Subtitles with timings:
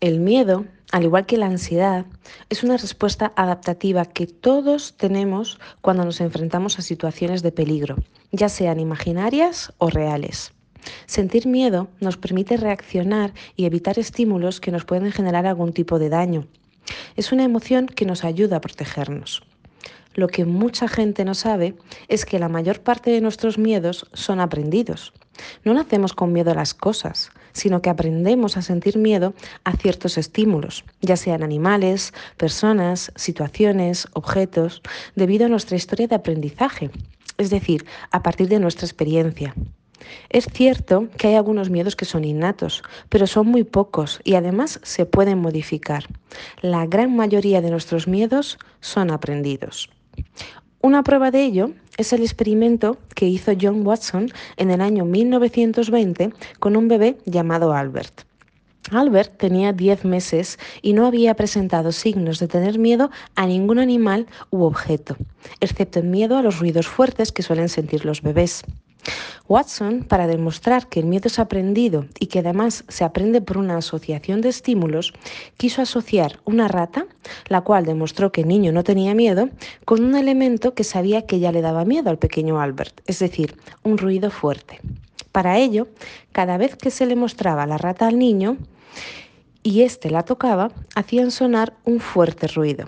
[0.00, 2.06] El miedo, al igual que la ansiedad,
[2.50, 7.96] es una respuesta adaptativa que todos tenemos cuando nos enfrentamos a situaciones de peligro,
[8.30, 10.52] ya sean imaginarias o reales.
[11.06, 16.10] Sentir miedo nos permite reaccionar y evitar estímulos que nos pueden generar algún tipo de
[16.10, 16.46] daño.
[17.16, 19.42] Es una emoción que nos ayuda a protegernos.
[20.14, 21.74] Lo que mucha gente no sabe
[22.06, 25.12] es que la mayor parte de nuestros miedos son aprendidos.
[25.64, 30.18] No nacemos con miedo a las cosas, sino que aprendemos a sentir miedo a ciertos
[30.18, 34.82] estímulos, ya sean animales, personas, situaciones, objetos,
[35.16, 36.90] debido a nuestra historia de aprendizaje,
[37.36, 39.54] es decir, a partir de nuestra experiencia.
[40.30, 44.80] Es cierto que hay algunos miedos que son innatos, pero son muy pocos y además
[44.82, 46.04] se pueden modificar.
[46.60, 49.90] La gran mayoría de nuestros miedos son aprendidos.
[50.80, 56.32] Una prueba de ello es el experimento que hizo John Watson en el año 1920
[56.60, 58.22] con un bebé llamado Albert.
[58.92, 64.28] Albert tenía 10 meses y no había presentado signos de tener miedo a ningún animal
[64.50, 65.16] u objeto,
[65.58, 68.62] excepto el miedo a los ruidos fuertes que suelen sentir los bebés.
[69.48, 73.78] Watson, para demostrar que el miedo es aprendido y que además se aprende por una
[73.78, 75.14] asociación de estímulos,
[75.56, 77.06] quiso asociar una rata,
[77.48, 79.48] la cual demostró que el niño no tenía miedo,
[79.86, 83.56] con un elemento que sabía que ya le daba miedo al pequeño Albert, es decir,
[83.82, 84.80] un ruido fuerte.
[85.32, 85.88] Para ello,
[86.32, 88.58] cada vez que se le mostraba la rata al niño
[89.62, 92.86] y éste la tocaba, hacían sonar un fuerte ruido.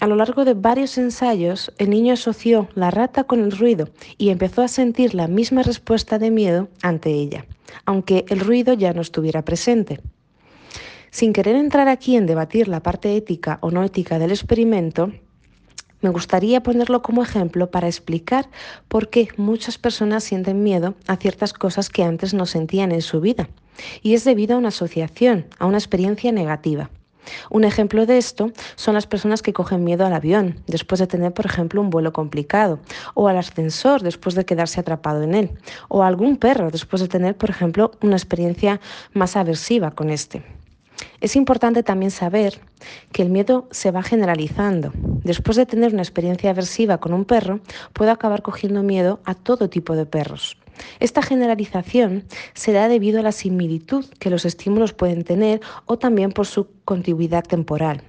[0.00, 4.28] A lo largo de varios ensayos, el niño asoció la rata con el ruido y
[4.28, 7.46] empezó a sentir la misma respuesta de miedo ante ella,
[7.84, 10.00] aunque el ruido ya no estuviera presente.
[11.10, 15.10] Sin querer entrar aquí en debatir la parte ética o no ética del experimento,
[16.00, 18.48] me gustaría ponerlo como ejemplo para explicar
[18.86, 23.20] por qué muchas personas sienten miedo a ciertas cosas que antes no sentían en su
[23.20, 23.48] vida.
[24.02, 26.90] Y es debido a una asociación, a una experiencia negativa.
[27.50, 31.32] Un ejemplo de esto son las personas que cogen miedo al avión después de tener,
[31.32, 32.80] por ejemplo, un vuelo complicado,
[33.14, 35.50] o al ascensor después de quedarse atrapado en él,
[35.88, 38.80] o a algún perro después de tener, por ejemplo, una experiencia
[39.12, 40.57] más aversiva con este.
[41.20, 42.60] Es importante también saber
[43.12, 44.92] que el miedo se va generalizando.
[45.24, 47.60] Después de tener una experiencia aversiva con un perro,
[47.92, 50.56] puedo acabar cogiendo miedo a todo tipo de perros.
[51.00, 56.30] Esta generalización se da debido a la similitud que los estímulos pueden tener o también
[56.30, 58.02] por su continuidad temporal.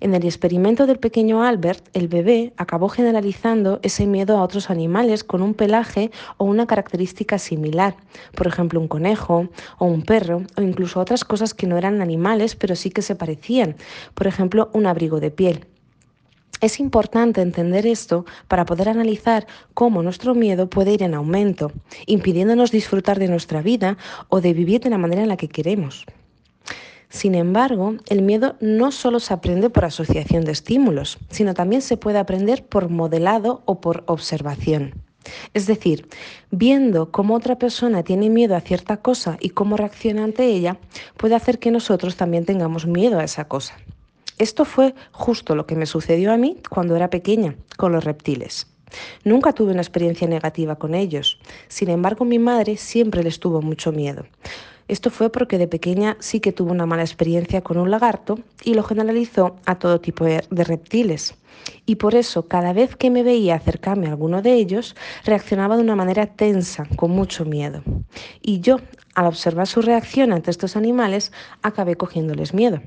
[0.00, 5.24] En el experimento del pequeño Albert, el bebé acabó generalizando ese miedo a otros animales
[5.24, 7.96] con un pelaje o una característica similar,
[8.34, 12.56] por ejemplo un conejo o un perro o incluso otras cosas que no eran animales
[12.56, 13.76] pero sí que se parecían,
[14.14, 15.66] por ejemplo un abrigo de piel.
[16.60, 21.72] Es importante entender esto para poder analizar cómo nuestro miedo puede ir en aumento,
[22.06, 26.06] impidiéndonos disfrutar de nuestra vida o de vivir de la manera en la que queremos.
[27.12, 31.98] Sin embargo, el miedo no solo se aprende por asociación de estímulos, sino también se
[31.98, 34.94] puede aprender por modelado o por observación.
[35.52, 36.08] Es decir,
[36.50, 40.78] viendo cómo otra persona tiene miedo a cierta cosa y cómo reacciona ante ella,
[41.18, 43.76] puede hacer que nosotros también tengamos miedo a esa cosa.
[44.38, 48.68] Esto fue justo lo que me sucedió a mí cuando era pequeña con los reptiles.
[49.22, 51.38] Nunca tuve una experiencia negativa con ellos.
[51.68, 54.24] Sin embargo, mi madre siempre les tuvo mucho miedo.
[54.88, 58.74] Esto fue porque de pequeña sí que tuvo una mala experiencia con un lagarto y
[58.74, 61.34] lo generalizó a todo tipo de reptiles.
[61.86, 65.82] Y por eso cada vez que me veía acercarme a alguno de ellos, reaccionaba de
[65.82, 67.82] una manera tensa, con mucho miedo.
[68.40, 68.78] Y yo,
[69.14, 71.32] al observar su reacción ante estos animales,
[71.62, 72.80] acabé cogiéndoles miedo.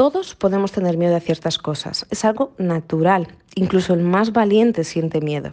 [0.00, 5.20] Todos podemos tener miedo a ciertas cosas, es algo natural, incluso el más valiente siente
[5.20, 5.50] miedo.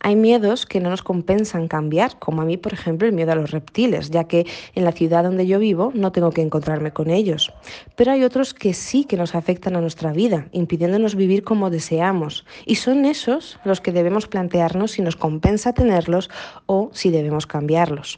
[0.00, 3.34] Hay miedos que no nos compensan cambiar, como a mí, por ejemplo, el miedo a
[3.34, 7.10] los reptiles, ya que en la ciudad donde yo vivo no tengo que encontrarme con
[7.10, 7.52] ellos.
[7.96, 12.46] Pero hay otros que sí que nos afectan a nuestra vida, impidiéndonos vivir como deseamos.
[12.64, 16.30] Y son esos los que debemos plantearnos si nos compensa tenerlos
[16.64, 18.16] o si debemos cambiarlos.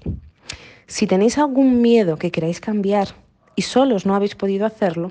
[0.87, 3.09] Si tenéis algún miedo que queráis cambiar,
[3.59, 5.11] y solos no habéis podido hacerlo,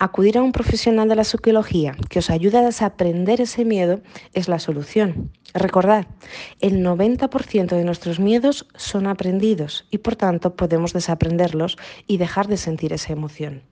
[0.00, 4.00] acudir a un profesional de la psicología que os ayude a desaprender ese miedo
[4.32, 5.30] es la solución.
[5.54, 6.04] Recordad,
[6.60, 11.76] el 90% de nuestros miedos son aprendidos y por tanto podemos desaprenderlos
[12.08, 13.62] y dejar de sentir esa emoción.